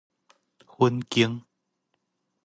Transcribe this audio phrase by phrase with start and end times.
[0.65, 1.43] 粉間